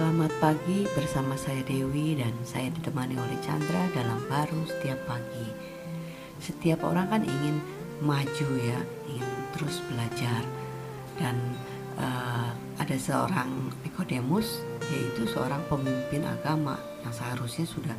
[0.00, 5.44] Selamat pagi bersama saya Dewi dan saya ditemani oleh Chandra dalam baru setiap pagi.
[6.40, 7.60] Setiap orang kan ingin
[8.00, 10.40] maju ya, ingin terus belajar
[11.20, 11.36] dan
[12.00, 12.48] uh,
[12.80, 17.96] ada seorang Nikodemus yaitu seorang pemimpin agama yang seharusnya sudah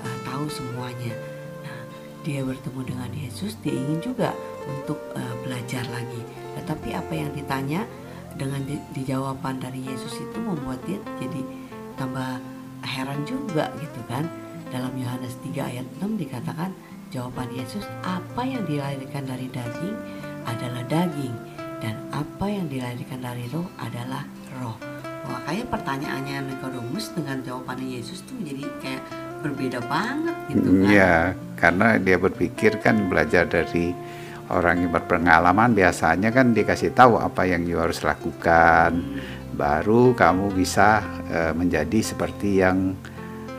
[0.00, 1.12] uh, tahu semuanya.
[1.60, 1.80] Nah,
[2.24, 4.32] dia bertemu dengan Yesus, dia ingin juga
[4.64, 6.24] untuk uh, belajar lagi.
[6.56, 7.84] Tetapi apa yang ditanya
[8.34, 11.40] dengan di, dijawaban dari Yesus itu membuat dia jadi
[11.94, 12.42] tambah
[12.84, 14.26] heran juga gitu kan.
[14.74, 16.74] Dalam Yohanes 3 ayat 6 dikatakan
[17.14, 19.94] jawaban Yesus apa yang dilahirkan dari daging
[20.44, 21.34] adalah daging
[21.78, 24.26] dan apa yang dilahirkan dari roh adalah
[24.58, 24.74] roh.
[25.24, 29.02] Wah, kayak pertanyaannya Nikodemus dengan jawabannya Yesus tuh jadi kayak
[29.40, 30.90] berbeda banget gitu kan.
[30.90, 31.16] Iya,
[31.56, 33.92] karena dia berpikir kan belajar dari
[34.52, 39.00] orang yang berpengalaman biasanya kan dikasih tahu apa yang you harus lakukan.
[39.54, 42.98] Baru kamu bisa uh, menjadi seperti yang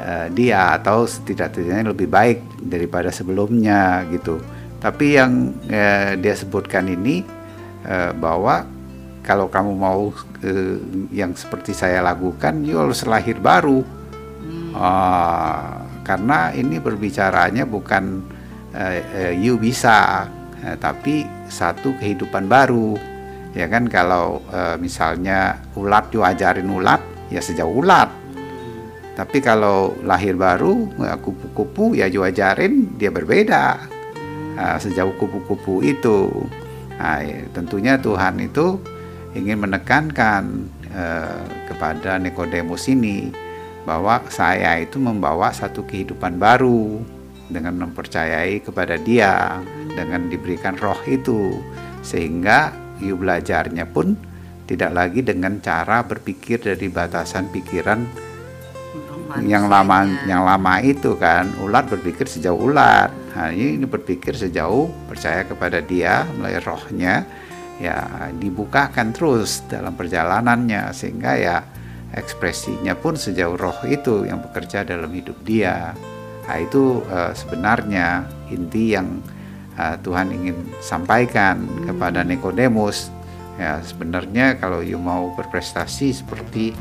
[0.00, 4.40] uh, dia atau setidaknya lebih baik daripada sebelumnya gitu.
[4.80, 7.22] Tapi yang uh, dia sebutkan ini
[7.86, 8.66] uh, bahwa
[9.22, 10.76] kalau kamu mau uh,
[11.14, 13.84] yang seperti saya lakukan you harus lahir baru.
[14.72, 18.24] Uh, karena ini berbicaranya bukan
[18.74, 20.26] uh, uh, you bisa
[20.62, 22.94] Nah, tapi satu kehidupan baru
[23.52, 23.90] ya kan?
[23.90, 28.08] Kalau e, misalnya ulat you ajarin ulat ya sejauh ulat.
[29.12, 30.88] Tapi kalau lahir baru
[31.20, 33.76] kupu-kupu ya you ajarin dia berbeda.
[34.56, 36.30] Nah, sejauh kupu-kupu itu.
[36.96, 38.78] Nah, ya, tentunya Tuhan itu
[39.34, 41.04] ingin menekankan e,
[41.66, 43.34] kepada Nikodemus ini
[43.82, 47.02] bahwa saya itu membawa satu kehidupan baru
[47.52, 49.60] dengan mempercayai kepada Dia,
[49.92, 51.60] dengan diberikan roh itu,
[52.00, 54.16] sehingga you belajarnya pun
[54.66, 58.32] tidak lagi dengan cara berpikir dari batasan pikiran
[59.40, 61.48] yang lama yang lama itu kan.
[61.64, 63.08] Ulat berpikir sejauh ulat.
[63.32, 67.24] Nah, ini berpikir sejauh percaya kepada dia melalui rohnya.
[67.80, 71.56] Ya dibukakan terus dalam perjalanannya sehingga ya
[72.14, 75.96] ekspresinya pun sejauh roh itu yang bekerja dalam hidup dia
[76.46, 79.22] Nah, itu uh, sebenarnya inti yang
[79.78, 83.14] uh, Tuhan ingin sampaikan kepada Nikodemus.
[83.60, 86.72] Ya, sebenarnya kalau you mau berprestasi seperti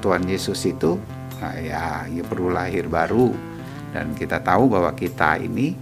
[0.00, 0.96] Tuhan Yesus itu,
[1.42, 3.34] nah, ya you perlu lahir baru.
[3.92, 5.76] Dan kita tahu bahwa kita ini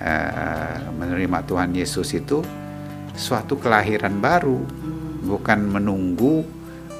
[0.00, 2.42] uh, menerima Tuhan Yesus itu
[3.14, 4.58] suatu kelahiran baru,
[5.22, 6.42] bukan menunggu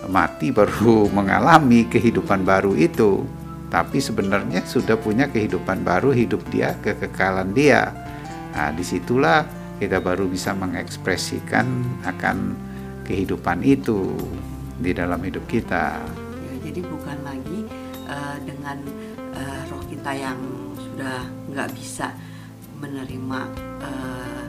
[0.07, 3.27] mati baru mengalami kehidupan baru itu
[3.75, 7.91] tapi sebenarnya sudah punya kehidupan baru hidup dia kekekalan dia.
[8.55, 9.43] Nah di situlah
[9.83, 11.67] kita baru bisa mengekspresikan
[12.07, 12.55] akan
[13.03, 14.15] kehidupan itu
[14.79, 15.99] di dalam hidup kita.
[16.39, 17.67] Ya, jadi bukan lagi
[18.07, 18.79] uh, dengan
[19.35, 20.39] uh, roh kita yang
[20.79, 22.15] sudah nggak bisa
[22.79, 23.41] menerima
[23.83, 24.43] uh,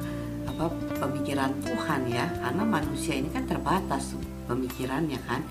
[0.54, 0.70] apa
[1.02, 2.30] pemikiran Tuhan ya.
[2.30, 4.14] Karena manusia ini kan terbatas
[4.46, 5.42] pemikirannya kan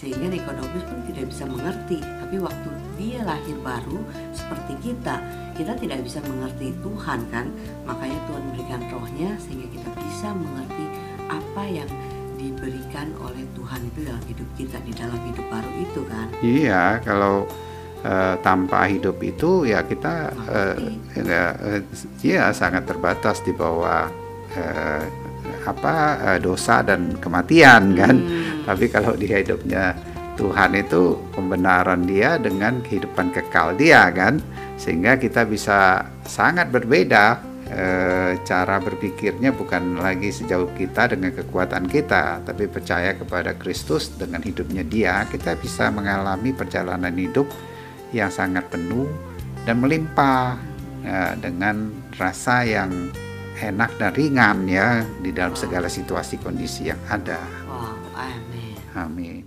[0.00, 2.00] sehingga Nikodemus pun tidak bisa mengerti.
[2.00, 4.00] Tapi waktu dia lahir baru
[4.32, 5.20] seperti kita
[5.52, 7.52] kita tidak bisa mengerti Tuhan kan?
[7.84, 10.84] Makanya Tuhan berikan rohnya sehingga kita bisa mengerti
[11.28, 11.90] apa yang
[12.40, 16.26] diberikan oleh Tuhan itu dalam hidup kita di dalam hidup baru itu kan?
[16.40, 17.44] Iya kalau
[18.00, 20.76] uh, tanpa hidup itu ya kita uh,
[21.12, 21.80] ya, uh,
[22.24, 24.08] ya sangat terbatas di bawah
[24.56, 25.04] uh,
[25.60, 25.94] apa
[26.24, 28.16] uh, dosa dan kematian kan?
[28.16, 28.39] Hmm
[28.70, 29.98] tapi kalau di hidupnya
[30.38, 34.38] Tuhan itu pembenaran dia dengan kehidupan kekal dia kan
[34.78, 37.82] sehingga kita bisa sangat berbeda e,
[38.46, 44.86] cara berpikirnya bukan lagi sejauh kita dengan kekuatan kita tapi percaya kepada Kristus dengan hidupnya
[44.86, 47.50] dia kita bisa mengalami perjalanan hidup
[48.14, 49.10] yang sangat penuh
[49.66, 50.56] dan melimpah
[51.02, 53.10] e, dengan rasa yang
[53.60, 57.36] enak dan ringan ya di dalam segala situasi kondisi yang ada.
[58.94, 59.44] 阿妹，